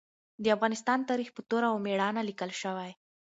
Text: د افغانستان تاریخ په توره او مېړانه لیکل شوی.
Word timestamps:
د 0.43 0.45
افغانستان 0.55 0.99
تاریخ 1.09 1.29
په 1.33 1.41
توره 1.49 1.67
او 1.71 1.77
مېړانه 1.85 2.21
لیکل 2.29 2.51
شوی. 2.61 2.91